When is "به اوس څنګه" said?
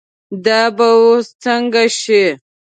0.75-1.83